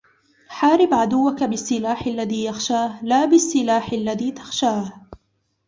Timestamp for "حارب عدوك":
0.47-1.43